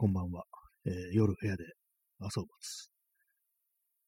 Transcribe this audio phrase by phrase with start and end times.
[0.00, 0.44] こんばんは。
[0.86, 1.64] えー夜部屋で
[2.20, 2.90] 朝を待つ。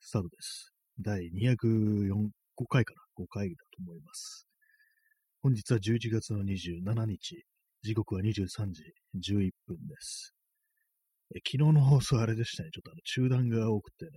[0.00, 0.72] スタートです。
[0.98, 4.46] 第204 5回かな ?5 回だと思います。
[5.42, 7.44] 本日は11月の27日。
[7.82, 8.84] 時刻は23時
[9.36, 10.34] 11分です。
[11.36, 12.70] え昨日の放送あれでしたね。
[12.72, 14.12] ちょっとあの中断が多くてね。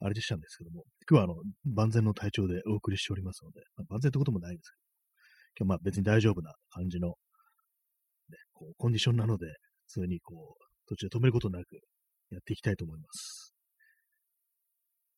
[0.00, 0.84] あれでしたんですけども。
[1.10, 7.14] 今日はあの万全の体調でお送りしておりますので、まあ、万全ってこともないんですけど、今日まあ別に大丈夫な感じの、ね、
[8.52, 9.46] こうコンディションなので、
[9.86, 11.76] 普通にこう、途中で止めることなく
[12.30, 13.54] やっていきたいと思います。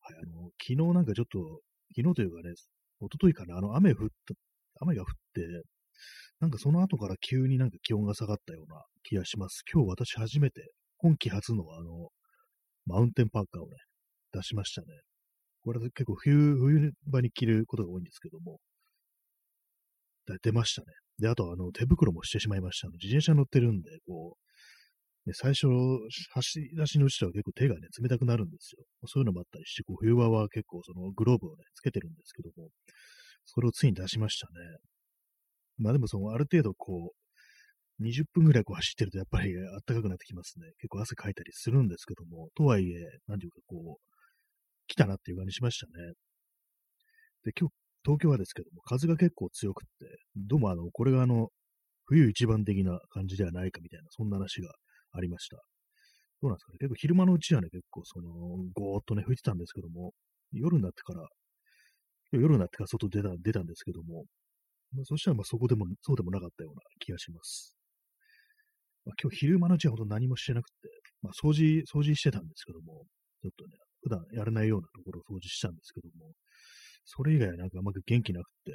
[0.00, 1.60] はい、あの、昨日なんかちょっと、
[1.96, 2.54] 昨日というかね、
[3.00, 4.34] 一昨日かな、あの雨降った、
[4.80, 5.62] 雨が降って、
[6.40, 9.62] なんかその後から急になんか気温が下がったような気がします。
[9.72, 12.10] 今日私初めて、今季初のあの、
[12.86, 13.76] マウンテンパーカーをね、
[14.32, 14.86] 出しましたね。
[15.62, 18.58] これ結構冬、冬場に着ることが多いんですけども、
[20.42, 20.86] 出ましたね。
[21.18, 22.88] で、あとあの、手袋もしてしまいました。
[22.88, 24.47] あの自転車乗ってるんで、こう、
[25.28, 25.68] ね、最初、
[26.32, 28.82] 走り出しのうちは結構手がね、冷たくなるんですよ。
[29.06, 32.70] そういうのもあったりして、こう冬場は結構そのグローブをね、つけてるんですけども、
[33.44, 34.54] それをついに出しましたね。
[35.76, 40.66] まあでもその、ある程度こう、20分ぐらいこう走ってるとやっぱり暖かくなってきますね。
[40.78, 44.08] 結構汗かいたりするんですけども、とはいえ、なんていうかこう、
[44.86, 45.92] 来たなっていう感じしましたね。
[47.44, 51.48] で、今日、東京はですけども、風が結構強くって、どうもあの、これがあの、
[52.06, 54.72] 冬一番的な感じではないかみたいな、そんな話が
[55.12, 55.56] ありました。
[56.40, 56.78] どうなんですかね。
[56.78, 58.30] 結構昼間のうちはね、結構その、
[58.74, 60.12] ごーっとね、吹いてたんですけども、
[60.52, 61.26] 夜になってから、
[62.32, 64.24] 夜になってから外出た、出たんですけども、
[64.92, 67.76] まあ、そしたらまあそこでも、そうでもなかったような気がします。
[69.04, 70.74] まあ、今日昼間のうちは本当何もしてなくて、
[71.22, 73.04] まあ掃除、掃除してたんですけども、
[73.42, 76.32] ちょっとね、普段やらないようなところを掃除したんですけども、
[77.04, 78.72] それ以外はなんかあんまり元気なくて、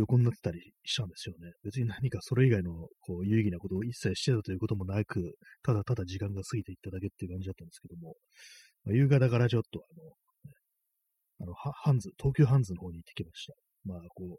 [0.00, 1.52] 横になってたりしたんですよね。
[1.62, 8.14] 別に何かそれ以外のこう有意義なことを一切してたということもなく、ただただ時間が過ぎていっただけっていう感じだったんですけども、
[8.84, 10.56] まあ、夕方からちょっとあの、ね、
[11.42, 13.54] あの、ハンズ、東急ハンズの方に行ってきました。
[13.84, 14.38] まあ、こ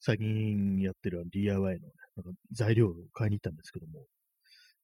[0.00, 4.04] 最近やってる DIY の、ね、なんか材料を買いに行ったんですけども、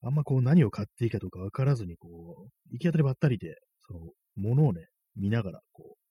[0.03, 3.56] あんまこう何を買っていいかとか分からずに、こう、行き当たりばったりで、
[3.89, 4.01] その、
[4.37, 4.87] ものをね、
[5.17, 6.08] 見ながら、こう、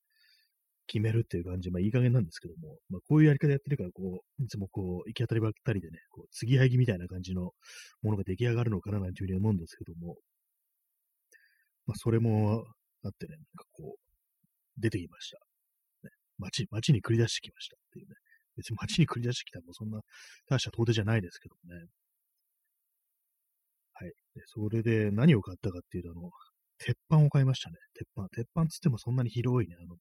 [0.88, 7.52] 決めるっていう感じ、まあいい加減なんですけども、まあこういうやり方やってるから、こう、いつもこう、行き当たりばったりでね、こう、継ぎはぎみたいな感じの
[8.02, 10.16] ものが出来上がるのかななんていうふうに思うんですけども、
[11.86, 12.66] まあそれも
[13.04, 14.08] あってね、なんかこう、
[14.78, 15.38] 出てきました。
[16.08, 18.16] ね、街、街に繰り出してきましたっていうね。
[18.58, 20.02] 別に街に繰り出してきたもうそんな
[20.50, 21.86] 大した遠出じゃないですけどもね。
[23.94, 24.10] はい。
[24.36, 26.32] でそれで何を買ったかっていうと、あの、
[26.80, 27.78] 鉄板を買いましたね。
[27.94, 28.30] 鉄板。
[28.30, 29.96] 鉄板つってもそんなに広いね、あの、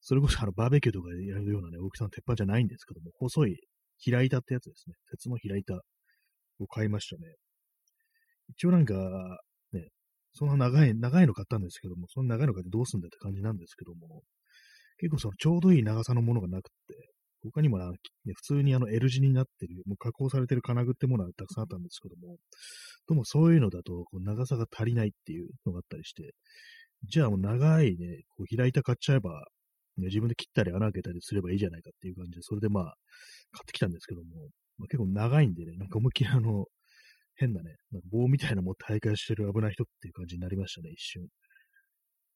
[0.00, 3.56] それこそあのバーベキューとかでやるようなね、大きさの鉄板じゃないんですけども、細い
[3.98, 4.94] 平板ってやつですね。
[5.10, 5.74] 鉄の平板
[6.60, 7.34] を買いましたね。
[8.48, 8.94] 一応なんか、
[9.72, 9.88] ね、
[10.34, 14.22] そんな長い、長いの買ったんですけども、そんな長いの買ってどうすんだって感じなんですけども、
[14.98, 17.96] 結構そのちょうどいい長さのものがなくって、他にもな、ね、
[18.34, 22.36] 普通にあの L 字になってる、もう加工されてる金具ってものがたくさんあったんですけども、
[23.08, 26.34] どうもそういうのだとこう長さが足りないっていうのがあったりして、
[27.04, 29.46] じゃあもう長いね、こう開いた買っちゃえば、
[29.98, 32.84] ね、自分で切ったり穴開けたりすればいいじゃないかっていう感じで、それでまあ、
[33.52, 34.48] 買ってきたんですけども、
[34.78, 36.66] まあ、結構長いんでね、なんか思いっきりあの、
[37.36, 41.22] 変なね、なんか棒みたいなの持って徘徊してる危ない人っていう感じになりましたね、一瞬。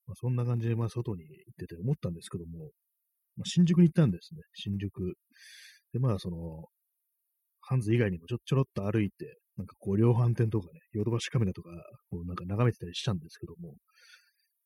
[0.06, 2.70] まあ、そんな感じで、まあ、外に行ってて思ったんですけども、
[3.36, 5.14] まあ、新宿に行ったんですね、新宿。
[5.92, 6.64] で、まあ、その、
[7.62, 11.70] ハンズ以外にもちょちょろっと歩いて、なんかこう、量販店とかね、ヨドバシカメラとか、
[12.10, 13.74] こうなんか眺めてたりしたんですけども、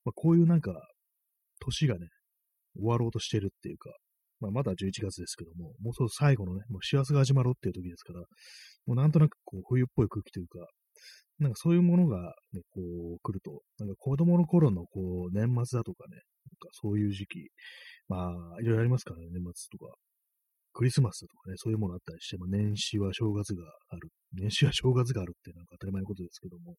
[0.04, 0.72] まあ、こういうなんか、
[1.60, 2.08] 年がね、
[2.76, 3.90] 終わろうとしてるっていうか、
[4.40, 8.20] まあ、まだ11月ですけども、もうそろ最後のね、もう師走が始まろうっていう時ですから、
[8.86, 10.66] もうなんとなくこう冬っぽい空気というか、
[11.38, 12.80] なんかそういうものがね、こ
[13.16, 16.22] う来ると、なんか子供の頃のこう年末だとかね、なん
[16.60, 17.48] かそういう時期、
[18.08, 19.94] まあいろいろありますからね、年末とか、
[20.72, 26.74] クリスマスだとかね、そういうものあったりして、まあ、年始は正月がある、年始は正月があるってなんか当たり前のことですけども、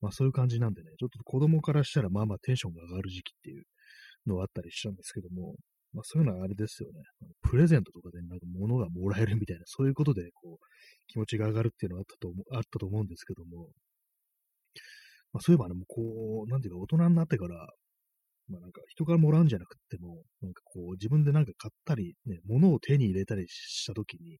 [0.00, 3.64] まあそういう感じなんでね、ちょっと子供からしたらまあまあテンションが上がる時期っていう
[4.26, 5.54] のがあったりしたんですけども、
[5.92, 7.00] まあそういうのはあれですよね。
[7.42, 10.66] プレゼントとかでなんか物がもらえるみたいな、そういうことでこう
[11.08, 13.68] 気持ちが上がるっていうのはあったと思あったと思うんですけども、
[15.32, 17.68] まあそういえばね、もうこう、なんていうか大人になってから、
[18.48, 24.38] まあなんか人からもらうんじゃなくても、なんかこう自分でなんか買ったり、ね、物を手に入れたりしたときに、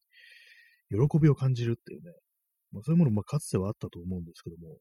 [0.89, 2.11] 喜びを感じるっていうね、
[2.71, 4.77] まあそういうものもかつてはあったと思うんですけども、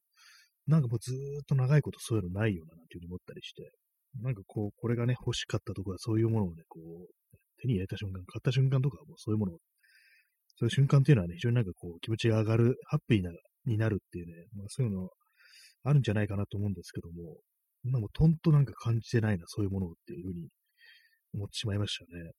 [0.67, 3.71] なんかもうずーっと長いことそういうのないよな、なんていうふうに思ったりして、
[4.23, 9.59] なんかこう、これがね、欲しかったところはそういうものをね、こう、手に入れた瞬間、買った瞬間とかもうそういうものを、
[10.57, 13.31] そういう瞬間っていうのはね、非常になんかこう、気持ちが上がる、ハッピーな、
[13.67, 15.09] になるっていうね、まあ、そういうの
[15.83, 17.37] あるんじゃないかなと思うんですけども、
[17.85, 20.49] 今もとんとなんか感じてないな、そういうものをっていうふうに
[21.35, 22.31] 思ってしまいましたね。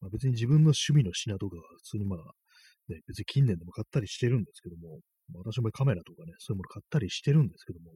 [0.00, 2.18] まあ、別に自分の趣味の品とかは普通にまあ、
[2.88, 5.00] ね、別に近年でも買ったりしてるんですけども、
[5.34, 7.90] 私もカメラとかね、そういうもの買ったりしてるんですけども、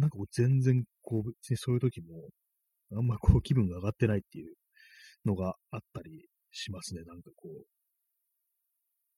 [0.00, 2.28] なんかこう全然こう別にそういう時も、
[2.96, 4.54] あんまこう気分が上がってないっていう
[5.24, 7.64] のがあったりしますね、なんかこう。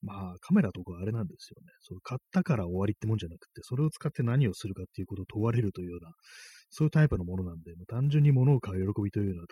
[0.05, 1.69] まあ、カメラとかあれなんですよね。
[1.81, 6.11] そ買ったから終わりってもんじゃなくて、それを使って何をするかっていうことを問われるというような、
[6.71, 9.47] そういうタイプのものなんで、まあ、単純に物を買う喜びというのは、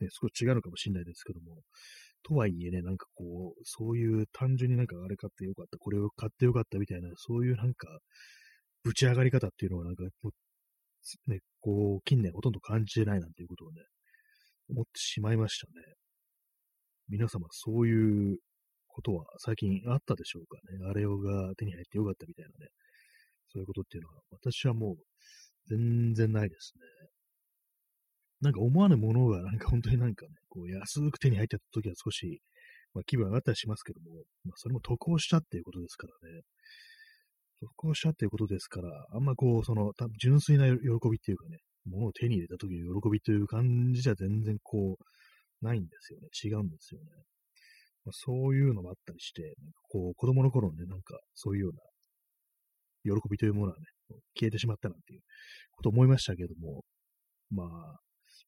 [0.00, 1.62] ね、少し違うのかもしれないですけども、
[2.24, 7.86] とはいえね、なんかこう、そういう単純になんかあれ買ってよかった、これを買ってよかったみたいな、そういうなんか、
[8.82, 10.04] ぶち上がり方っていうのはなんか、
[11.26, 13.82] ね、こう、近年ほとんど感じてないなんていうことをね、
[14.70, 15.94] 思ってしまいましたね。
[17.08, 18.38] 皆様、そういう
[18.86, 20.90] ことは最近あったでしょうかね。
[20.90, 22.70] あれをが手に入ってよかったみたいなね。
[23.52, 24.96] そういうことっていうのは、私はもう、
[25.68, 27.08] 全然ないですね。
[28.40, 32.42] なんか思わぬものが、なんか本当になんかね、こう安く手に入った時は少し、
[32.92, 34.10] まあ、気分上がったりしますけども、
[34.44, 36.42] まあ、それも得をしたっていうことですからね。
[37.66, 40.74] 得をしたっていうことですから、あんまこう、その、多分純粋な喜
[41.10, 46.28] びっていうかね、物を手に入れた時の喜びという感じじゃ全然こう、ないんですよね。
[46.44, 47.06] 違うんですよね。
[48.04, 51.72] まあ、そういうのもあったりして、なんかこう、子供の頃のね、なんかそういうよう
[53.10, 53.84] な喜びというものはね、
[54.34, 55.20] 消えてしまったなんていう
[55.72, 56.82] こと思いましたけども、
[57.50, 57.98] まあ、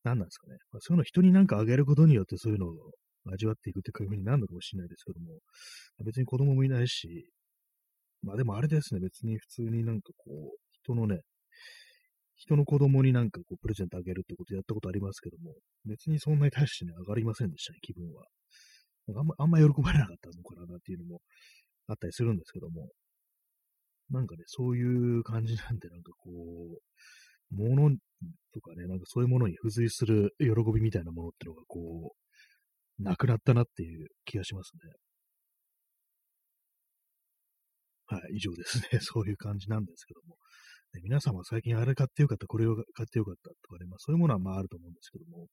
[0.03, 0.57] 何なんですかね。
[0.73, 2.73] まあ、そういうの人になんかあげることによってそういうのを
[3.33, 5.39] 味わっていくっていうふうになるのかもしれないですけども、
[6.05, 7.31] 別に子供もいないし、
[8.25, 11.21] まあでもあれですね、別に普通になんかこう、人のね、
[12.37, 15.55] 人の子供になんかこう、プレゼントあげるってことやったことありますけども、
[15.85, 18.25] 別にそんなに対してね、上がりませんでしたね、気分は。
[19.17, 21.21] あんま、あんま喜ばれなかったのかなっていうのも
[21.87, 22.89] あったりするんですけども、
[24.11, 27.97] なんかね、そういう感じなんで、なんかこう、もの
[28.53, 32.15] とかね、なんかそういうものに付随する喜びみたいなものってのがこ
[32.99, 34.93] う、なくなったなっていう気がしますね。
[38.07, 38.89] はい、以上ですね。
[39.01, 40.37] そういう感じなんですけども。
[40.95, 45.49] ね、皆様最近あれ買ってよかった、これを買ってよかったとかね、まあそういうものはまああると思うんですけども、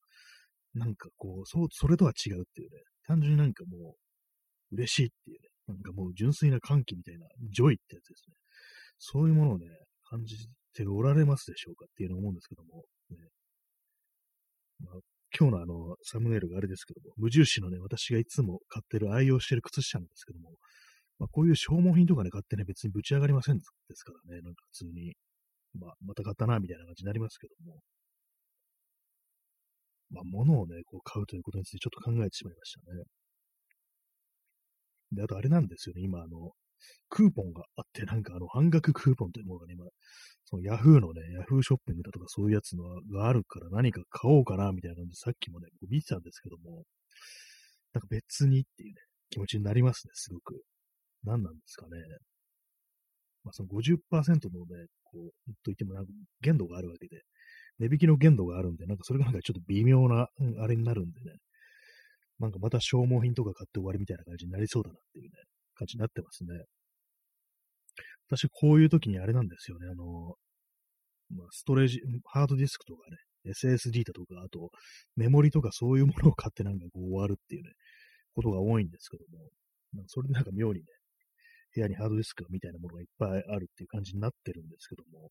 [0.74, 3.96] なんかこう、そう、それとは違うっていうね、単純になんかも
[4.72, 8.36] う、嬉しいっていうね、なんかもう純粋な歓喜みたいな、 joy ってやつですね。
[9.00, 9.66] そういうものをね、
[10.04, 10.36] 感じ
[10.74, 13.18] ておられますでしょうかっていうのを思うんですけども、ね
[14.80, 15.00] まあ、
[15.38, 20.52] 今日のあの、サムネイルがあれですけども、無印のね、私がいつも買ってる、愛用してる靴下なんですけども、
[21.22, 23.64] まあ、こういう消耗品とかね、買ってね、別にぶち上がりませんで
[23.94, 25.14] すからね、なんか普通に、
[25.80, 27.80] まあ、また買ったな、みたいな感じになりますけども、
[30.10, 33.04] まあ、物をね、こう買うということについてちょっと考えてしまいましたね。
[35.12, 36.54] で、あとあれなんですよね、今、あの、
[37.10, 39.86] クーポンがあって、なんかあの、半額クーポンというものがね、今、
[40.46, 42.84] そのヤフーのね、ヤフーショッピングだとかそういうやつの
[43.14, 46.82] があるから何か買おうかな、みたいな感じで、さっきもね、こう見てたんですけども、
[47.94, 48.96] なんか別にっていうね、
[49.30, 50.64] 気持ちになりますね、すごく。
[51.24, 51.98] 何なんですかね。
[53.44, 53.98] まあ、その50%
[54.52, 57.22] のね、こう、といてもなんか限度があるわけで、
[57.80, 61.38] 値引きの限度があるんで、なんかそれがなんかちょっと微妙な、うん、あれになるんでね、
[62.40, 65.32] なんかまた消耗品とか買って終わりみたいな感じになりそうだなっていうね、
[65.76, 66.50] 感じになってますね。
[68.28, 70.36] 私、こういう時にあれなんですよね、あの、
[71.36, 73.18] まあ、ストレージ、ハードディスクとかね、
[73.52, 74.70] SSD だとか、あと、
[75.16, 77.72] メモリとかそういうものを買ってなんかこう終わるっていうね、
[78.34, 79.50] ことが多いんですけども、
[79.94, 80.86] まあ、それでなんか妙にね、
[81.74, 85.30] 部屋にハードディスクみたいなものがいっぱいあるっていう感じになってるんですけども、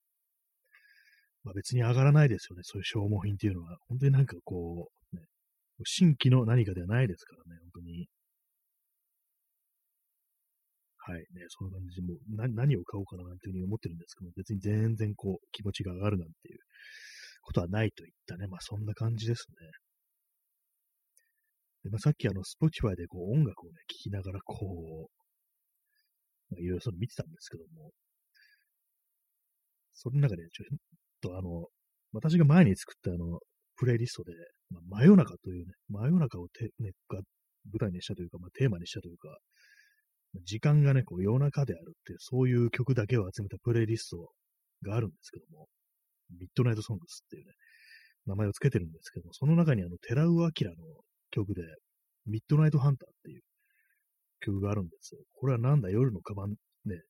[1.45, 3.77] まあ別に上がらないですよね、そういう消耗品っていうのは。
[3.89, 5.23] 本当になんかこう、ね、
[5.85, 8.09] 新規の何かではないですからね、本当に。
[11.03, 16.59] はい、ね、そんな感じで、もう何を買おうかななんていうふうに思ってるんですけど、別に全然こう、気持ちが上がるなんていう
[17.43, 19.71] ことはないといったね、まあそんな感じですね。
[21.85, 25.20] でまあ、さっきあの、 Spotify でこう音楽をね、聴きながらこう、
[26.59, 27.91] いろいろその見てたんですけども、
[29.93, 30.79] その中で、ちょっ
[31.21, 31.67] とあの、
[32.13, 33.39] 私が前に作ったあの、
[33.77, 34.33] プレイリストで、
[34.71, 37.21] まあ、真夜中というね、真夜中をて、ね、が
[37.73, 39.39] 舞台にしたというか、まあ、テーマにしたというか、
[40.45, 44.31] 時間がね、こう夜中であるっていう、そういう曲だけを集めたプレイリスト
[44.83, 45.67] があるんですけども、
[46.39, 47.53] ミッドナイトソングスっていうね、
[48.27, 50.51] 名前を付けてるんですけども、その中にあの、寺尾明の
[51.31, 51.63] 曲で、
[52.27, 53.43] ミッドナイトハンターっていう
[54.41, 55.21] 曲があるんですよ。
[55.35, 56.51] これはなんだ、夜のカバン、
[56.85, 57.03] ね、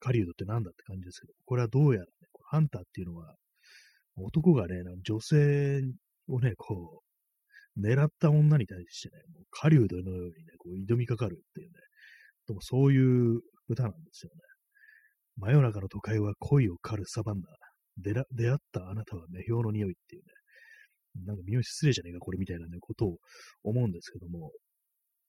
[0.00, 2.10] 狩人ってなんだって感じですけど、これはどうやらね、
[2.50, 3.34] ハンターっていうのは、
[4.16, 5.82] 男がね、女性
[6.28, 11.74] をね、こう、狙った女に対してね、もう狩人のようにね、こう挑みかかるっていうね、
[12.46, 14.40] でもそういう歌なんですよね。
[15.36, 17.42] 真夜中の都会は恋を狩るサバンナ。
[17.96, 23.18] 出ら出会ったあなたは目標の匂いっていうね、なんか妙に失礼じゃねえか、これみたいなね、ことを
[23.62, 24.50] 思うんですけども、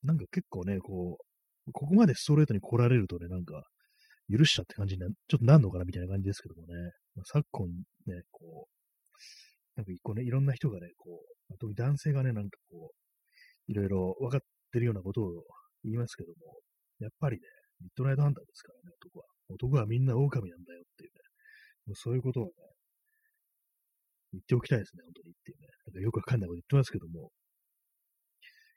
[0.03, 1.25] なんか結構ね、こう、
[1.71, 3.63] ここまでストレートに来られるとね、なんか、
[4.29, 6.73] 許したって感じにな、ちょっとなんのかなみたいな感じですけどもね、
[7.15, 7.67] まあ、昨今
[8.07, 8.75] ね、こう、
[9.75, 14.41] なんか一個ね、いろんな人がね、こう、特に男性がね、なんかこう、いろいろ分かっ
[14.71, 15.43] てるようなことを
[15.83, 16.59] 言いますけども、
[16.99, 17.43] やっぱりね、
[17.81, 19.25] ミッドナイトハンターですからね、男は。
[19.49, 21.19] 男はみんな狼なんだよっていうね、
[21.87, 22.51] もうそういうことをね、
[24.33, 25.67] 言っておきたいですね、本当にっていうね。
[25.85, 27.29] なんかよくわかんないこと言ってますけども、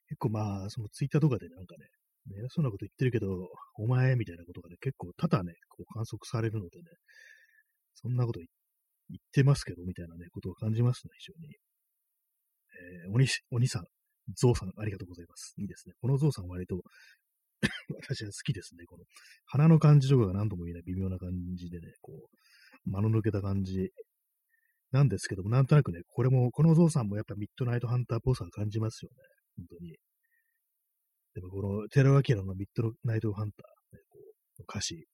[0.09, 1.87] 結構まあ、そのツイッターとかでなんかね、
[2.37, 6.85] 偉そうなこと言ってるけど、お前みたいなことがね、結構多々ね、こう観測されるのでね、
[7.94, 8.47] そんなこと言
[9.16, 11.54] ってますけど、みたいなね、ことを感じますね、非常に。
[13.06, 13.85] えー、おに、お兄さん、
[14.35, 15.54] ゾウさん、ありがとうございます。
[15.58, 15.94] いいですね。
[16.00, 16.82] このゾウさん割と
[18.02, 18.85] 私は好きですね。
[18.85, 19.04] この、
[19.47, 23.90] 鼻の感じとかが何とも言えない微妙な感じでね、こう、間の抜けた感じ
[24.92, 29.16] なんですけども、なんとなくね、これも、このお父さんもやっぱミッドナイトハンターっぽさを感じますよね。
[29.56, 29.97] 本当に。
[31.38, 34.18] でもこの、寺脇のミッドナイトハンター、ね、こ
[34.59, 35.07] う歌詞、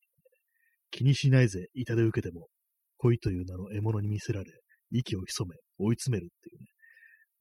[0.90, 2.48] 気にしないぜ、痛手受けても、
[2.96, 4.46] 恋という名の獲物に見せられ、
[4.90, 6.66] 息を潜め、追い詰めるっていうね、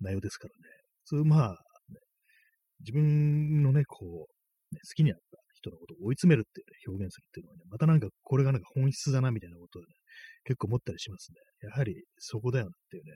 [0.01, 0.75] 内容ですからね。
[1.05, 1.55] そういう、まあ、ね、
[2.81, 9.87] 自分のね、こう、ね、好きになった人のことを追い詰めるって表現するっていうのはね、またなんかこれがなんか本質だなみたいなことをね、
[10.43, 11.37] 結構思ったりしますね。
[11.69, 13.11] やはりそこだよなっていうね。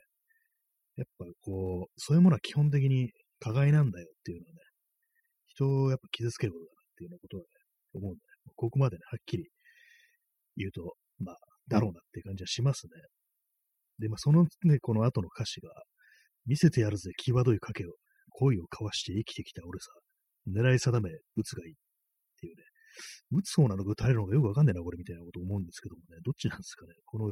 [0.96, 4.60] やっぱこう、そういうものは基本的に加害なんだよっていうのはね、
[5.58, 7.48] 人をやっぱ傷つけることだなっていうようなことはね、
[7.94, 9.50] 思うんで、ね、ここまでね、はっきり
[10.56, 11.38] 言うと、まあ、
[11.68, 12.92] だろうなっていう感じはしますね。
[14.00, 15.70] で、まあ、そのね、この後の歌詞が、
[16.46, 17.92] 見せてやるぜ、際どい賭けを、
[18.30, 19.92] 恋を交わして生きてきた俺さ、
[20.48, 21.76] 狙い定め、打つがいいっ
[22.40, 22.64] ていうね、
[23.32, 26.94] 打つ方なのか打たれるのかよくわかんないな、これみたいなこと思うんですけどもね、どっちなんですかね。
[27.06, 27.32] この、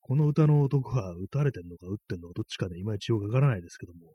[0.00, 4.12] この歌の男は打たれてんのか打ってんのかどっちかね、いまいちよくわからないですけども、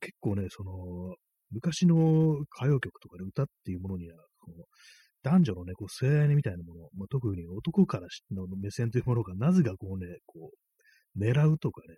[0.00, 1.16] 結構ね、その、
[1.52, 4.64] 昔の歌謡曲とかで歌っていうものには、この
[5.22, 11.94] 男女のね、こう、性愛みたいなもの、まあ、特に男からの目線というものが、なぜかこうね、こう、狙うとかね、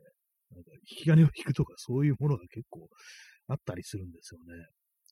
[0.55, 2.89] なんか引き金を引くとか、そういうものが結構
[3.49, 4.65] あったりするんですよね。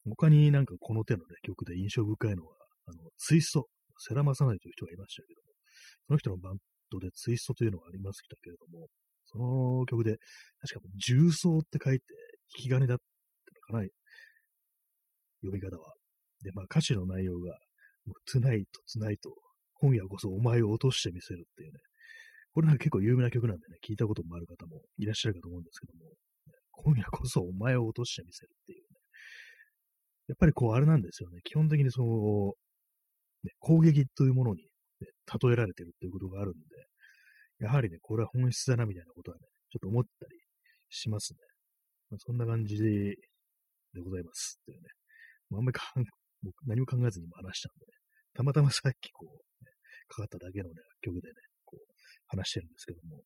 [0.04, 2.54] 他になんかこの手のね、曲で印象深いのは、
[2.86, 3.66] あの、ツイスト、
[3.98, 5.48] 世良正成という人がいましたけども、
[6.06, 6.56] その人のバン
[6.90, 8.88] ドでツイストというのがありましたけれども、
[9.26, 10.16] その曲で、
[10.60, 12.04] 確か重曹って書いて、
[12.58, 13.88] 引き金だったのかな、
[15.42, 15.94] 呼び方は。
[16.42, 17.58] で、まあ歌詞の内容が、
[18.06, 19.30] もうトゥナイト、トゥナイト、
[19.74, 21.78] 今夜こそお前を落としてみせるっていうね、
[22.52, 26.00] これなんか結構有名な曲なんでね、聞いたこともある方もいらっしゃるかと思うんですけども、
[26.72, 28.84] 今夜こそお前を落としてみせるっていうね。
[30.28, 31.40] やっぱりこうあれなんですよね。
[31.44, 32.52] 基本的にその、
[33.44, 34.62] ね、攻撃というものに、
[35.00, 35.08] ね、
[35.42, 40.38] 例えられてるっていうことがあるんで、やはりね、これは本質だなみたいなことはね、ちょっと思ったり
[40.88, 41.38] しますね。
[42.10, 43.16] まあ、そんな感じで
[44.02, 44.99] ございますっていうね。
[45.58, 45.92] あ、んまりか
[46.42, 47.92] 僕 何も考えずに話したんでね、
[48.34, 49.70] たまたまさっきこう、ね、
[50.08, 51.94] かかっただけのね、曲でね、こう、
[52.26, 53.22] 話してるんですけども、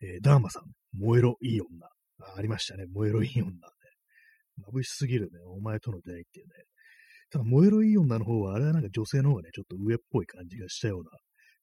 [0.00, 1.86] えー、ダーマさん、燃えろいい女。
[2.20, 3.58] あありましたね、燃えろいい女、ね。
[4.72, 6.52] 眩しすぎるね、お前との出会いっていうね。
[7.30, 11.10] ただ、燃えろいい女の方は、あれはなんか女性の方がね、ちょっと上っぽい感じがしたような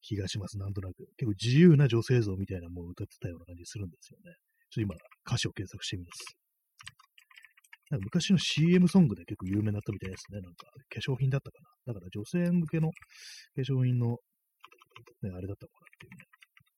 [0.02, 1.08] 気がします、なんとなく。
[1.18, 4.36] 結構自由な女性像みたいなものを歌ってたような感じするんですよね。
[4.70, 4.96] ちょっと今、
[5.26, 6.45] 歌詞を検索してみます。
[7.92, 10.42] なんか昔の CM ソングで結構有名になったみたいですね。
[10.42, 11.94] なんか、化粧品だったかな。
[11.94, 14.18] だから女性向けの化粧品の、
[15.22, 16.26] ね、あれだったのかなっていうね。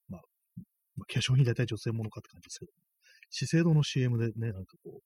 [0.10, 0.22] まあ、
[0.98, 2.72] まあ、化粧品大体女性ものかって感じですけど、
[3.30, 5.02] 資生堂の CM でね、なんかこう、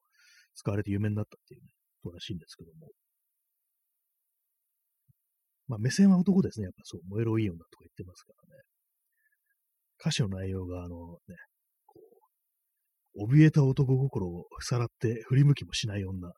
[0.55, 1.69] 使われて有名になったっていうね、
[2.03, 2.89] そうらしいんですけども。
[5.67, 6.65] まあ、目線は男ですね。
[6.65, 8.63] やっぱそう、燃えろいい女とか言ってますからね。
[9.99, 11.35] 歌詞の内容が、あのね、
[13.17, 16.31] 怯えた男心をさらって振り向きもしない女。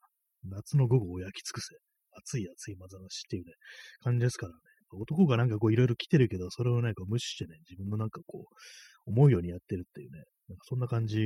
[0.45, 1.75] 夏の午後を焼き尽くせ。
[2.15, 3.53] 熱い熱いまざなしっていうね、
[4.01, 4.59] 感じですからね。
[4.91, 11.19] 男がなんかこういろいろ来てるけど、それをなんか無視してね、自分のなんかこう、思うようにやってるっていうね、なんかそんな感じっ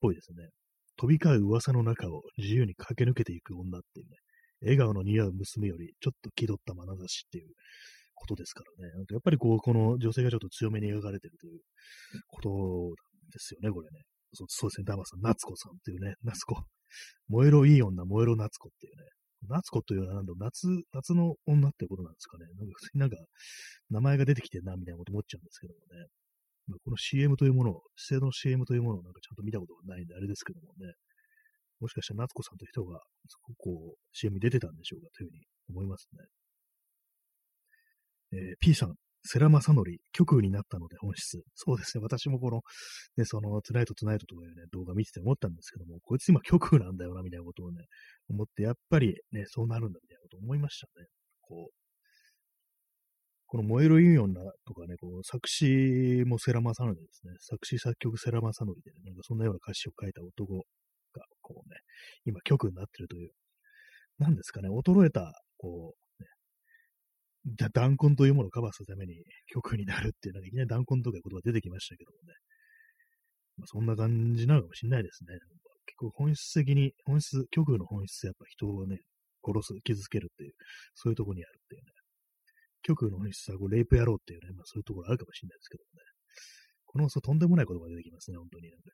[0.00, 0.48] ぽいですね。
[0.96, 4.16] 飛び交う噂の中を自由に駆け抜けていく女っていうね、
[4.62, 7.48] 笑顔の似合う娘よりちょっと気取った眼差しっていう
[8.14, 8.92] ことですからね。
[8.94, 11.60] なんかやっぱりこう、この女性がちょっと強めに描かれてるという
[12.28, 12.50] こと
[13.32, 14.02] ですよね、これね。
[14.34, 16.56] そうそうですね、ダマさん、夏子さんっていうね、夏子。
[17.28, 19.04] 燃えろいい女、燃えろ夏子っていうね。
[19.48, 22.46] 夏子というのはなんだ夏、夏の女ってことなんですかね。
[22.56, 23.16] なんかなんか
[23.90, 26.06] 名前が出てきてんな、みたいなこと思っちゃうんですけどもね。
[26.66, 30.94] まあ、この CM というものを、姿勢の CM というものをなんかちゃんと見たことがないんであれですけどもね、
[31.80, 33.00] もしかしたら夏子さんという人が、
[33.58, 36.24] こう、CM に出てたんでしょうかというふうに思いますね。
[38.32, 41.42] えー、P さん、世良正則、極右になったので本質。
[41.54, 42.02] そうですね。
[42.02, 42.60] 私もこの、
[43.16, 47.84] ね、その、 tonight tonight とかいうね、動画見てて思ったんですけども、こいつ今極右なんだよな、みたいなことをね、
[48.28, 51.06] 思って、やっぱりね、そうなるんだ、みたいなこと思いましたね。
[51.40, 51.74] こう、
[53.46, 57.32] この燃えるユニオンなとかね、こう作詞も世良公則ですね。
[57.38, 60.62] 作詞作曲世良公則で、ね、なんかそんなような歌詞を書いた男が、
[61.40, 61.78] こうね、
[62.24, 63.30] 極右になってるという、
[64.18, 66.03] なんですかね、衰えた、こう、
[67.44, 69.22] 男根というものをカバーするために
[69.52, 72.34] 曲になるっていう、なんかいきなり弾痕とかいう言葉出てきましたけどもね。
[73.56, 75.38] まあ、そんな感じなのかもしれないですね。
[75.86, 78.98] 結構本質的に、本質、曲の本質やっぱ人をね、
[79.44, 80.52] 殺す、傷つけるっていう、
[80.94, 81.88] そういうところにあるっていうね。
[82.82, 86.00] 曲の本質はこうレイプ野郎っていうね、まあそういうところあるかもしれないですけどもね。
[86.84, 88.70] この放送とんでもない言葉が出てきますね、本当に。
[88.70, 88.90] なんか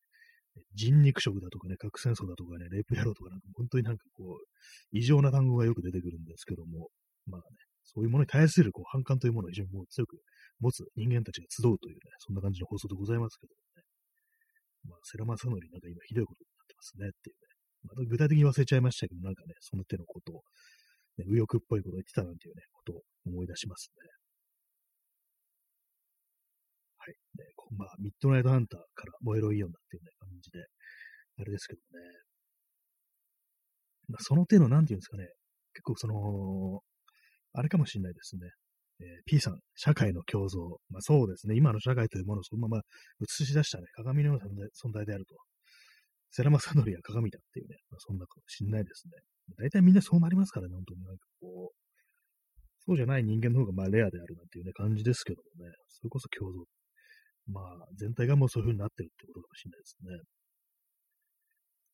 [0.75, 4.47] 人肉食だとかね、核戦争だとかね、レイプ野郎とかなんか本当になんかこう、
[4.93, 6.91] 異常な単語がよく出てくるんですけども、
[7.27, 7.47] まあね、
[7.95, 10.23] そういうものに対するこう反感というものを非常にもう強く
[10.61, 13.83] 持つ人間たちが集うというね、そんな感じの放送でございますけどね。
[14.89, 17.51] まあ、世良正則なんか今ひどいことになってますねっていうね。
[17.83, 20.43] また具体的に忘れちゃいましたけど、なんかね、その手のことを、
[21.19, 24.09] ね、右翼っぽいことを言ってたなんていうね、ことを思い出しますね。
[26.99, 27.17] はい。
[27.39, 27.45] ね、
[27.77, 30.61] まあ、ミッドナイトハンターから燃えろイオンだっていうね、感じで、
[31.39, 32.05] あれですけどね。
[34.09, 35.29] まあ、その手の、なんていうんですかね、
[35.73, 36.83] 結構その、
[37.53, 38.43] あれかもしれないですね。
[39.01, 40.79] えー、P さん、社会の共造。
[40.91, 41.57] まあそうですね。
[41.57, 42.83] 今の社会というものをそのまま
[43.23, 45.35] 映し出したね、鏡のような存在であると。
[46.31, 49.13] 世良正則は鏡だっていうね、まあ、そんなかもしれないですね。
[49.59, 51.81] 大体みんなそうなりますからね、本当になんかこう、
[52.87, 56.65] そうじゃない人間の方がまあレアであるなんていうね、感じですけどもね、それこそ共造。
[57.49, 60.40] まあ、全体がもうそういう風になってるってことかもしれないですね。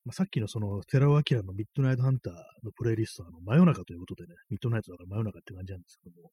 [0.06, 2.34] まあ、さっきのその、寺尾明のミッドナイトハンター
[2.64, 6.30] のプレイリストは、あの、真夜中ということでね、ミッドナイトだから真夜中って感じなんですけども、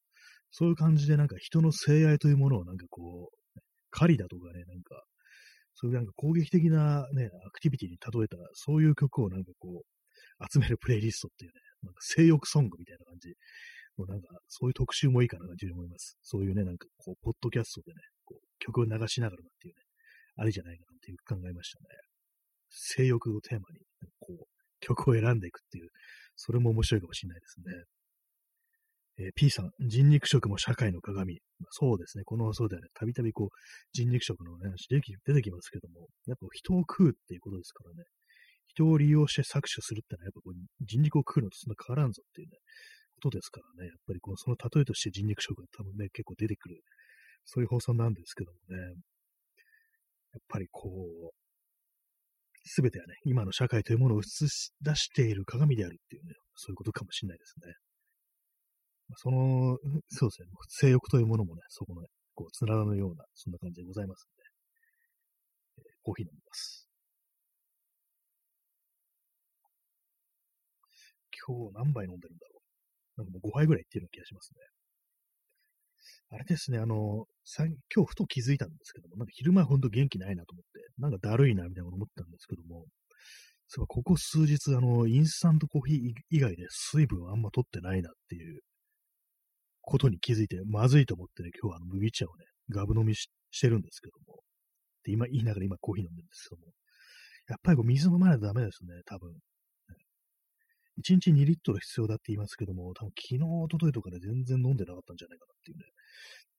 [0.51, 5.03] そういう感じでなんか人の性愛というものをなんかこう、狩りだとかね、なんか、
[5.73, 13.33] そういうなんか攻撃的なね、アクティビティに例えた、そういう曲をなんかこう、集めるプレイリストっていうね、なんか性欲ソングみたいな感じ。
[13.97, 16.15] もうなんか、そういう特集もいいかなと思います。
[16.21, 19.81] そういうね、なんかこう、ポッドキャストでね、こう曲を流しながらなんていうね、
[20.37, 22.12] ありじゃないかなっていう考えましたね。
[22.73, 23.79] 性欲をテーマに、
[24.19, 24.45] こう、
[24.79, 25.89] 曲を選んでいくっていう、
[26.35, 27.83] それも面白いかもしれないですね。
[29.19, 31.39] えー、P さん、人肉食も社会の鏡。
[31.59, 32.23] まあ、そうですね。
[32.25, 33.49] このそうではね、たびたびこう、
[33.93, 38.03] 人肉食の話ね、出てきますけども、やっぱ人を食うっていうことですからね。
[38.67, 42.57] 人を利用して搾取するってのは、やっぱこう、人肉を食うのとそんな変わらんぞっていうね、
[43.13, 43.89] ことですからね。
[43.89, 46.81] やっぱりこの、その例えとして人肉食が多分ね、結構出てくる、
[47.45, 48.81] そういう放送なんですけどもね。
[50.33, 51.42] やっぱりこう、
[52.65, 57.73] すべてはね、今の社会というものを映し出している鏡であるっていうね、そういうことかもしれないですね。
[59.17, 59.77] その、
[60.09, 64.27] そうですね、性欲というものもね、そこの、ね、こう、つながるような、そんな感じでございます
[65.77, 66.87] ので、えー、コーヒー飲みます。
[71.45, 72.61] 今日何杯飲んでるんだろ
[73.17, 73.21] う。
[73.21, 74.72] なんかもう5杯ぐらいいってるような気がしますね。
[76.33, 82.85] あれですね、あの、さ今日ふと気づいたんですけども、なんか昼間ほんと元気ないなと思って、なんかだるいなみたいなこと思ったんですけども、
[83.67, 85.99] そうここ数日、あの、インスタントコーヒー
[86.31, 88.61] 以外で水分をあんま取ってないなっていう
[89.81, 94.41] ことに気づいて、まずいと思ってね、今日はあの麦茶をね、ガブ飲みしてるんですけども、
[95.03, 96.73] で、今言いながら今コーヒー飲んでるんですけども、
[97.49, 99.33] やっぱりこう水飲まないとダメですね、多分。
[100.99, 105.85] 1日2リットル必要だって言いますけども、多分昨日、おとといとかで全然飲んでなかったんじゃないかなっていうね。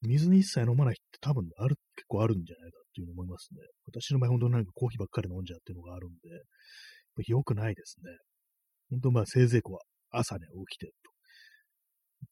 [0.02, 3.60] 水に一切飲まないって多分ある、結構あるんじゃないかっていうの思いますね。
[3.86, 8.10] 私の場合本当になんかコーヒーばっかり飲んじゃうっていうのがあるんで、良くないですね。
[8.90, 9.78] 本当まあせいぜいこう
[10.10, 10.92] 朝ね、起きてと、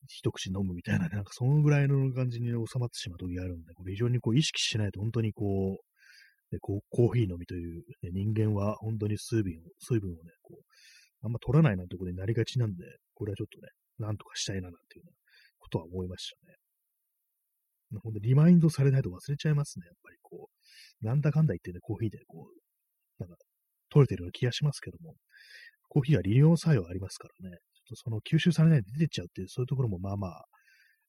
[0.08, 10.64] 一口飲むみたいな、ね、なんかそのぐらいの感じに収まってしまう時があるんで、これ非常にこう意識しないと本当にこう、ね、こうコーヒー飲みという、ね、人間は本当に水分を、水分をね、こう、
[11.22, 15.12] あんま取らないなんてことになりがちなんで、これはちょっとね、なんとかしたいななんていうような
[15.58, 16.56] ことは思いましたね。
[18.02, 19.86] ほんとリマインドされないと忘れちゃいますね。
[19.86, 20.48] やっぱりこ
[21.02, 23.36] う、なんだかんだ言ってね、コーヒーでこう、なんか、
[23.90, 25.14] 取れてるような気がしますけども、
[25.88, 30.44] コーヒーは利用作用ありますからね、ちょっとその吸収されないで出てっちゃうっていう、そういうところもまあまあ、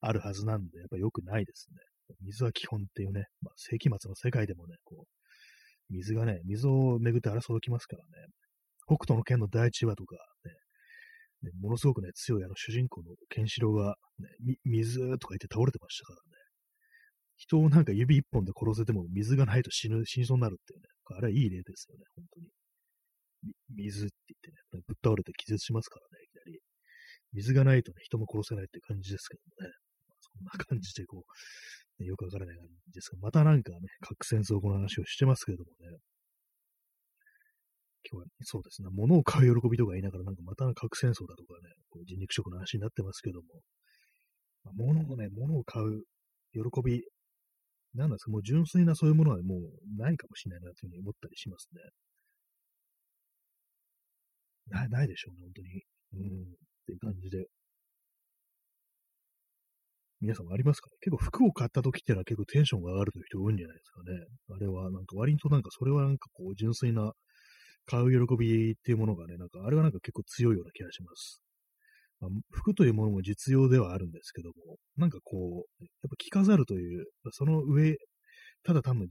[0.02, 1.78] あるはずなんで、やっぱ良くないですね。
[2.22, 8.28] 水は基本っていうね、まあ、世紀末の世界でもね、こう、水がね、水を巡って争うきますからね、
[8.96, 10.16] 北斗の剣の第一話とか、
[11.44, 16.44] ね、ねものすごくね、強いあの主人公のケンシロウが、ね、水とか言って倒れてましたからね。
[17.38, 20.86] 人をなんか指一本で殺せても水がないと死ぬ、死にそうになるっていうね。
[21.18, 22.48] あれはいい例ですよね、本当に。
[23.76, 26.60] 水って言ってね、ぶっ倒れて気絶しますからね、いきなり。
[27.34, 29.74] 水がないとね、人も殺せないって感じですけどもね。
[30.22, 35.98] そんな感じでこう、ね、よくわからない感じですが、またなんかね、核戦争この話をしてますけどもね、
[38.10, 43.48] 今日はそうですね、物を買う喜びとか言いながら、なんかまた核戦争だとかね、こう人肉食の話になってますけども、
[44.64, 46.04] まあ、物をね、物を買う
[46.54, 47.04] 喜び、
[47.96, 51.82] なんですか、もう純粋なそういうものはもうないかもしれないなというふうに思ったりしますね。
[54.68, 55.84] ない、ないでしょうね、本当に。
[56.14, 56.56] うん、っ
[56.88, 57.46] ていう感じで。
[60.22, 60.96] 皆さんもありますかね？
[61.02, 64.26] 結構服を買った時っていうのは結構テンションが上がるという人多いんじゃないですかね。
[64.56, 67.12] あれはなんか割となんかそれはなんかこう純粋な
[67.86, 71.42] 買う喜びっていうものがね、なんかあれはなんか結構強いような気がします。
[72.20, 77.98] まあ、服というものも実用ではあるんですけども、なんかこう、やっぱ着飾るという、その上、
[78.64, 79.10] ただ単に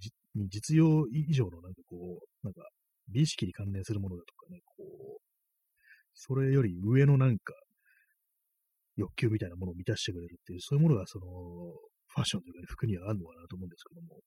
[0.48, 2.62] 実用以上のなんかこう、なんか
[3.08, 4.84] 美意識に関連するものだとかね、こ
[5.18, 5.20] う、
[6.14, 7.54] それより上のなんか
[8.96, 11.26] 欲求みたいなものを満たしてくれるっていう、そういうものがその、
[12.08, 14.20] ファッションというか、ね、服にはあるのかなと思うんですけども、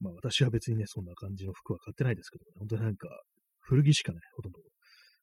[0.00, 3.08] まあ私は別にね、そんな感じの服は買ってないですけどね、本当になんか
[3.60, 4.58] 古着しかね、ほとんど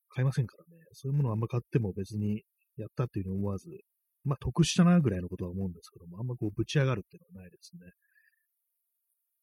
[0.09, 2.43] 買いませんからね、そういうものをあんま買っても別に
[2.77, 3.69] やったっていうのを思わず、
[4.23, 7.81] まあ得したなぐらいのことは思うんですけども、あんまこうぶち上がるっていうのはないですね。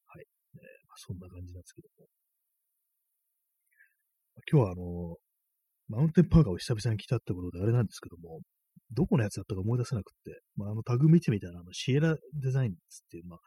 [0.07, 0.25] はい。
[0.55, 2.07] ねまあ、そんな感じなんですけども。
[4.49, 5.17] 今日はあの、
[5.87, 8.39] マウンテンパーカーを久々に来たってことであれなんですけども、
[8.93, 12.73] どこのやつだったか思い出せなくって、まあ、あのタグ見てみたら、あのシエラデザインっ
[13.09, 13.39] ていう、まあ、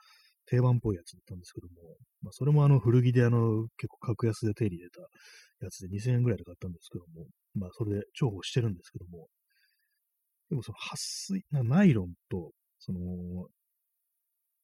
[0.47, 5.01] 定番っぽいやつだったんですけども、まあ、それもあの古着であの結構格安で手に入れた
[5.65, 9.29] やつで2000円ぐらいで買ったんですけども、まあそれで重宝してるんですけども、
[10.51, 13.01] でもその撥水、ナイロンと、その、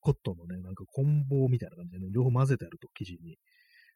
[0.00, 3.36] コットンのね、なんか棍棒みたいな感じでね、両方混ぜてあると、生地に。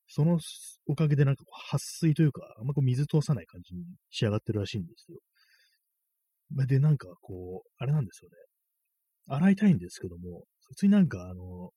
[0.07, 0.38] その
[0.87, 5.18] おかげでなんか撥水というか、あんまこう水通さない感じに仕上がってるらしいんですよ。
[6.66, 8.37] で、なんかこう、あれなんですよね。
[9.29, 11.70] 洗いたいんですけども、普通になんかあの、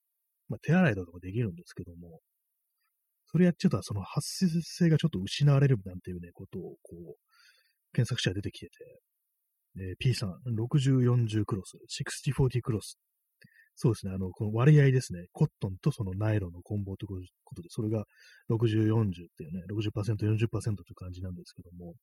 [0.50, 2.20] まあ、手洗いとかできるんですけども、
[3.30, 7.16] それやっちゃうと、その発生性がちょっと失われるなんていうね、ことを、こう、
[7.94, 8.74] 検索者が出てきてて、
[9.80, 11.78] えー、P さん、60-40クロス、
[12.32, 12.98] 60-40クロス。
[13.76, 18.06] そうですね、あの、この割合ですね、コットンとそのナイロンの混紡ということで、それが
[18.50, 21.94] 60-40っていうね、60%、40%という感じなんですけども、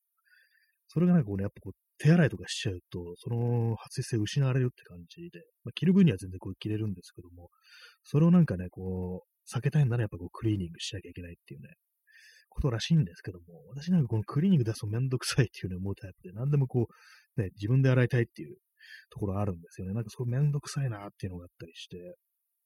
[0.87, 7.49] それがなんかこうね、やっぱこう、手洗いとかしちゃうと、その発生性失われるって感じで、まあ、着る分には全然こう着れるんですけども、
[8.03, 11.69] それをなんかね、こう、避けたいんならやっぱこう、クリーニングしなきゃいけないっていうね、
[12.49, 16.87] ことらしいんですけども、私なんかこのクリーニング出すとめんどくさいっていうね、思うタイプで、何でもこ
[17.37, 18.57] う、ね、自分で洗いたいっていう
[19.09, 19.93] ところあるんですよね。
[19.93, 21.97] なんかそうめんどくさいなっていうのがあったりして、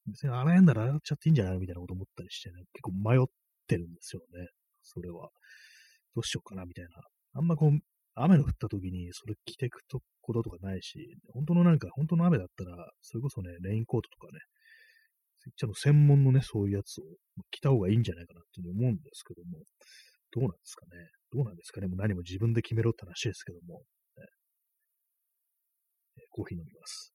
[0.07, 3.25] 別に洗えんなら洗っちゃっていいんじゃないみたいなこと思ったりしてね、結構迷っ
[3.67, 4.47] てるんですよね。
[4.83, 5.29] それは。
[6.15, 6.89] どうしようかなみたいな。
[7.33, 7.79] あんまこう、
[8.21, 14.39] 雨の降った時にそれ着てくとこととかないし、本当のなんか、本当の雨だったら、それこそね、レインコートとかね、
[15.55, 17.03] ちゃんと専門のね、そういうやつを
[17.49, 19.59] 着た方がいいんじゃないかなっていうふうに思うんですけども、
[20.31, 20.91] どうなんですかね？
[21.31, 21.87] どうなんですかね？
[21.87, 23.81] もう何も自分で決めろって話ですけども、
[24.17, 24.25] ね、
[26.29, 27.13] コーヒー飲みます。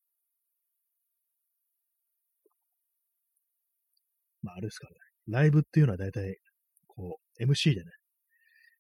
[4.42, 4.94] まあ、あれですかね。
[5.28, 6.38] ライブっていうのは大体、
[6.86, 7.90] こう、MC でね、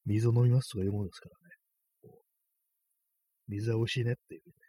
[0.06, 1.43] 水を飲みますとかいうものですから。
[3.48, 4.60] 水は美味しいねっていうふうにね、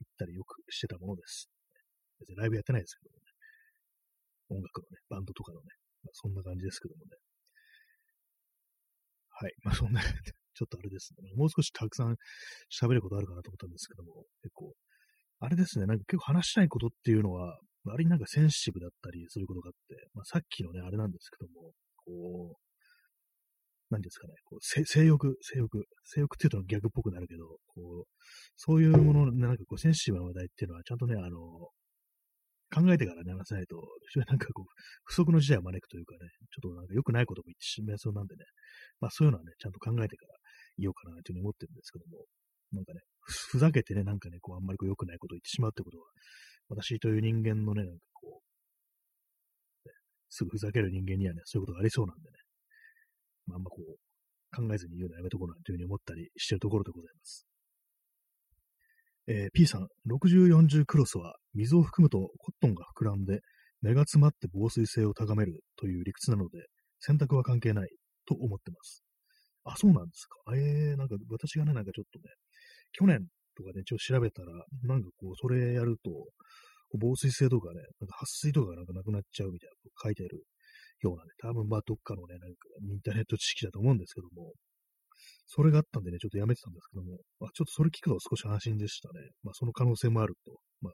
[0.00, 1.50] 言ったりよくしてたものです。
[2.20, 3.24] 別にライブやってないですけどもね。
[4.50, 5.66] 音楽のね、バンドとかのね、
[6.04, 7.10] まあ、そんな感じですけどもね。
[9.30, 9.54] はい。
[9.62, 10.00] まあそんな
[10.54, 11.30] ちょっとあれですね。
[11.36, 12.16] もう少したくさん
[12.72, 14.74] 喋ることあるかなと思ったんですけども、結構、
[15.38, 22.67] あれですね、なんか結構話したいことっていうのは、割になんかセンシティブだったりすることがあって、まあさっきのね、あれなんですけども、こう、
[23.90, 28.08] 何ですかね、こう性欲、性欲、性欲っていうと逆っぽくなるけど、こう、
[28.56, 31.70] そういうもの、なんかこう、センシティブな話題っていうのは、ちゃんとね、あの、
[32.68, 33.80] 考えてからね、話さないと、
[34.12, 34.66] 非常になんかこう、
[35.04, 38.44] 不測の事態を招くというかね、ちょっとなんか良くないことも言ってしまいそうなんでね、
[39.00, 40.34] まあそういうのはね、ちゃんと考えてから
[40.76, 42.26] 言おうかなというふうに思ってるんですけども、
[42.72, 46.04] なんかね、ふざけてね、なんかね、こう、あんまりこう良くないことを言ってしまうってことは、
[46.68, 48.42] 私という人間のね、なんかこ
[49.86, 49.94] う、ね、
[50.28, 52.36] すぐふざける人間にはね、そういうことがありそうなんでね、
[53.48, 53.96] まあ、あんまこう、
[54.54, 57.46] 考えずに言うのはやめとこうなんていうふうに思ったりしてるところでございます。
[59.26, 63.40] えー、P さん、60、40クロスは水を含むとコットンが膨らんで
[63.82, 66.58] 目が詰まって防水性を高めるという理屈なので、
[67.00, 67.90] 洗濯は関係ない
[68.26, 69.04] と思ってます。
[69.64, 70.56] あ、そうなんですか。
[70.56, 72.24] えー、なんか私がね、なんかちょっとね、
[72.92, 74.52] 去年とかね、ちょっと調べたら、
[74.84, 76.10] なんかこう、それやると、
[76.98, 80.42] 防水性とかね、なんか撥水とかがなんかなくなっちゃうみたいなこと書いてある
[81.00, 84.52] ようなね、多分まあどっかのね、なんかインターネット知識だと思うんですけども、
[85.46, 89.30] それがあったんでね、ちょっとやめてたんですけども、まあ、ちょっとそれ聞くと少し安心でしたね。
[89.42, 90.92] まあその可能性もあると、まあ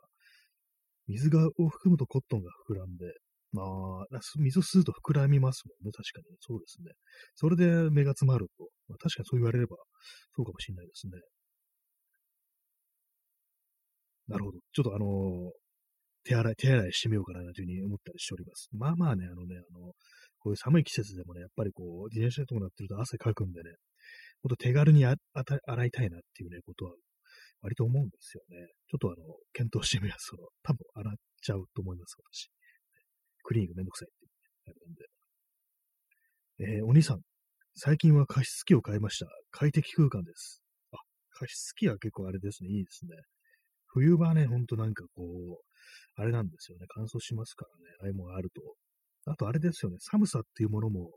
[1.07, 3.05] 水がを含むとコットンが膨らんで、
[3.53, 5.93] まあ、水を吸うと膨らみますもんね。
[5.93, 6.37] 確かに。
[6.41, 6.93] そうですね。
[7.35, 8.69] それで目が詰まると。
[8.89, 9.77] まあ、確かにそう言われれば、
[10.35, 11.13] そうかもしれないですね。
[14.27, 14.59] なるほど。
[14.73, 15.51] ちょっとあのー、
[16.25, 18.69] 手洗い、手洗いしてみようかなというふうに思ったりしております。
[18.73, 19.93] まあまあね、あのね、あの、
[20.39, 23.71] こういう寒い季節でもね、やっぱりこう、自転車とかなってると汗かくんでね、
[24.43, 26.93] ほんと手軽にあた洗いたいなっていうね、ことは
[27.63, 28.69] 割と思うんですよね。
[28.91, 29.17] ちょっとあの、
[29.53, 30.29] 検討してみます。
[30.31, 32.51] その、多分洗っちゃうと思います、私。
[33.43, 34.27] クリーニングめんどくさいって
[34.67, 34.77] あれ
[36.61, 36.79] なんで。
[36.79, 37.21] えー、お兄さん、
[37.75, 39.27] 最近は加湿器を買いました。
[39.51, 40.63] 快適空間です。
[40.93, 40.99] あ、
[41.33, 42.71] 加湿器は結構あれですね。
[42.71, 43.17] いいですね。
[43.87, 45.74] 冬場はね、ほんとなんかこう、
[46.17, 46.87] あれなんですよね。
[46.89, 47.97] 乾燥しますからね。
[48.01, 48.63] ああいうものがあると。
[49.27, 49.97] あとあれですよね。
[50.01, 51.11] 寒さっていうものも、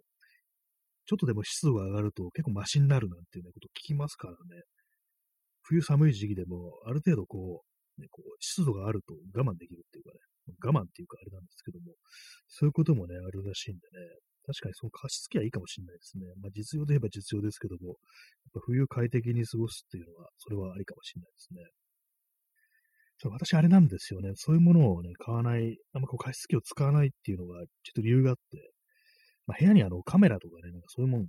[1.06, 4.63] ちょっとでも湿度が上がると結構マシになるなんていうね、こと聞きますからね。
[5.63, 7.63] 冬寒い時期でも、ある程度こ
[7.97, 10.19] う、ね、こう湿度があると我慢できるっていうかね、
[10.63, 11.95] 我慢っていうかあれなんですけども、
[12.47, 14.08] そういうこともね、あるらしいんでね、
[14.45, 16.23] 確かにその加湿器はいいかもしれないですね。
[16.39, 17.95] まあ実用で言えば実用ですけども、やっ
[18.53, 21.60] ぱ冬快適に過ごすっていうのは、それはありかもしれないですね。
[23.17, 24.32] そう私あれなんですよね。
[24.36, 28.71] そういうものをね、買わない、あんまこう加湿器を使わないっていうのが、ちょっと理由があって、
[29.47, 31.27] まあ、部屋にあのカメラとかね、なんかそういうもん、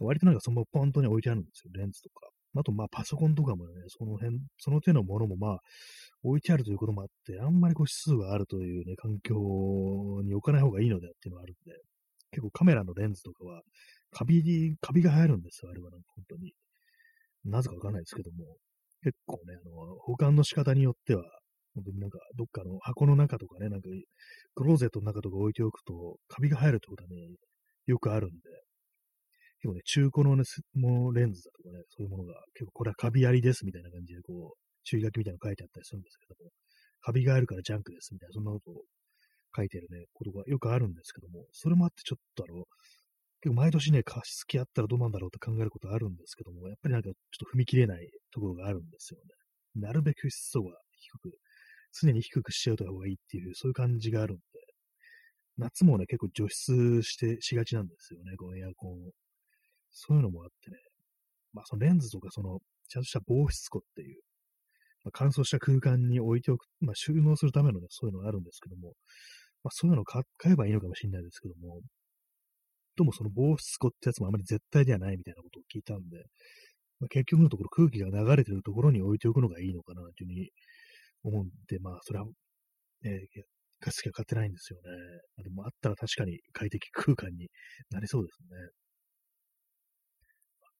[0.00, 1.70] 割となんかそのポントに置いてあるんですよ。
[1.74, 2.28] レンズとか。
[2.56, 5.58] あと、まあ、パソコンとかもね、その辺、その手のものもまあ、
[6.22, 9.34] 置いてあるということもあって、あんまりこう指数があるというね、環境
[10.24, 11.76] に置かない方がいいのでっていうのがあるんで、
[12.30, 13.62] 結構カメラのレンズとかは、
[14.10, 16.52] カビに、カビが入るんですよ、あれはなんか本当に。
[17.44, 18.56] なぜかわかんないですけども、
[19.04, 21.22] 結構ね、あの、保管の仕方によっては、
[21.74, 23.88] 本当になんか、どっかの箱の中とかね、なんか、
[24.54, 27.16] クローゼットの中とか置いておくと、カビが入るってことはね、
[27.86, 28.36] よくあるんで、
[29.60, 36.50] 結構ね、中古のね、もレンズだとかね、そういうものが、結構これはカビありですみたいな感じで、こう、注意書きみたいなの書いてあったりするんですけども、
[37.02, 38.74] カビがあるからジャンクですみたいな、そんなことを
[39.56, 42.64] 書いてるね、ことがよくあるんですけども、それもあってちょっとあの、
[43.44, 49.82] 結構毎年ね、加湿器あったらどうなんだろうと考えることあるんですけども、やっぱりなんかちょっと踏み切れないところがあるんですよね。
[49.82, 51.30] なるべく湿度が低く、
[51.92, 54.42] 常に低くしちゃうと方がいいっていう、そういう感じがあるんで、
[55.58, 59.12] 夏もね、結構除湿してしがちなんですよね、このエアコンを。
[59.90, 60.78] そういうのもあってね、
[61.52, 64.22] まあそのレンズとかその、ちゃんとした防湿庫っていう、
[65.04, 68.94] まあ、乾燥した空間に置いておく、まあ収納するためのね、そういうのがあるんですけども、
[69.62, 71.82] まあそういうのを買えばいいのかもしれないですけども、
[72.96, 76.16] どうもその防湿庫ってやつもあまり絶対ではないみたいなことを聞いたんで、
[77.00, 80.50] まあ、結局のところ空気が流れてるところに置いておくのがいいのかなというふうに
[81.24, 82.26] 思うんで、まあそれは、
[83.02, 83.26] ね、
[83.80, 85.42] ガス機は買ってないんですよね。
[85.42, 87.48] でもあったら確かに快適空間に
[87.90, 88.48] なりそうですね。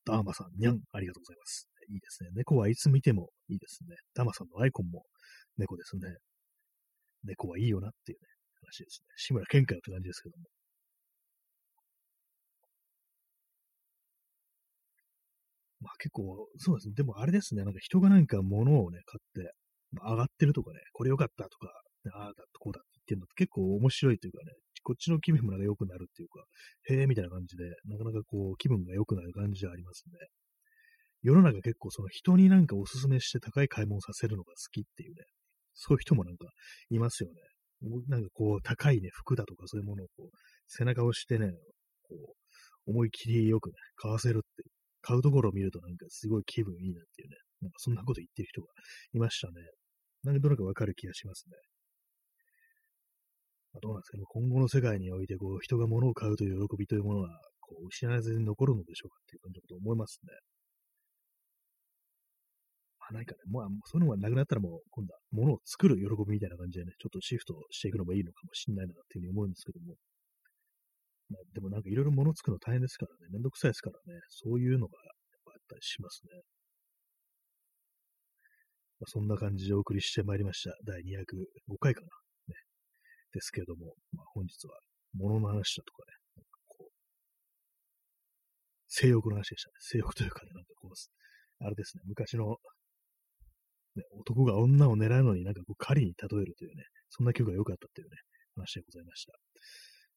[0.06, 1.68] ダーマさん、にゃん、ありがとうございます。
[1.88, 2.30] いいですね。
[2.34, 3.96] 猫はいつ見てもいいですね。
[4.14, 5.02] ダーマさんのアイコンも
[5.56, 6.02] 猫ですね。
[7.24, 8.28] 猫はいいよなっていうね、
[8.60, 9.06] 話ですね。
[9.16, 10.44] 志村けんかよって感じですけども。
[15.84, 16.94] まあ結構、そうですね。
[16.94, 17.62] でもあれですね。
[17.64, 19.52] なんか人がなんか物をね、買って、
[19.92, 21.68] まあ、上がってるとかね、これ良かったとか、
[22.14, 26.44] ああだこうだって言ってるのって結構面白いというかね、こっちの気分もなんか良くなるっていうか、
[26.88, 30.28] へえ、みたいな感じで、なかなかこう、気分が良くなる感じでありますね。
[31.22, 35.24] 世の中結構その人になんかおすすめして高い買い物させるのが好きっていうね、
[35.72, 36.46] そういう人もなんか
[36.90, 37.34] いますよね。
[38.08, 40.36] なんかこう、高いね、服だとかそういうものをこう、
[40.68, 41.50] 背中をしてね、
[42.02, 42.34] こ
[42.86, 44.73] う、思い切りよくね、買わせるっていう。
[45.04, 48.68] 買うところを見るとなんかすごい気分いいなっていうね、なんかそんなこと言ってる人が
[49.12, 49.54] いましたね。
[50.24, 51.56] なんかどれかわかる気がしますね。
[53.74, 57.28] まあ、どうなんですかね、今後の世界において、こう、人が物を買うという喜びというものは、
[57.60, 60.32] こう、失わずに残るのでしょうかっていう感じのこと思いますね。
[63.00, 69.96] まあ、何かね、もう、そういうのがなくなったらもう、今度は物を作る喜びみたいな感じでね、ちょっとシフトしていくのもいいのかもしれないなっていうふうに思うんですけども。
[71.30, 76.42] まあ、でもなんかいろいろ物作るの大変ですからね、めんどくさいですからね、そういうのがやっぱあったりしますね。
[79.00, 80.76] まあ、そんな感じでお送りしてまいりました。
[80.86, 82.08] 第205回かな。
[83.34, 84.78] ですけれども、まあ、本日は
[85.12, 86.92] 物の話だとかね、こう、
[88.88, 89.74] 性欲の話でしたね。
[89.80, 92.56] 性欲というかね、なんかこう、あれですね、昔の、
[93.96, 98.16] ね、男が女を狙うのになんかこう狩りに例えるというね、そんな曲が良かったっていうね、
[98.54, 99.32] 話でございました。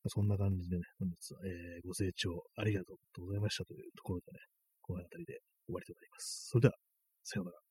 [0.10, 4.39] そんな感じでね、本日は、えー、ご清聴ありがとうございましたというところでね、
[4.82, 6.48] この辺りで終わりとなります。
[6.50, 6.74] それでは、
[7.24, 7.66] さようなら。